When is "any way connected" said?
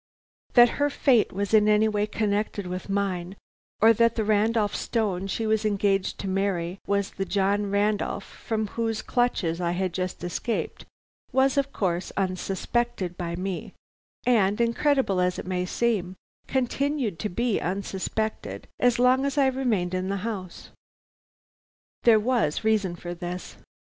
1.69-2.65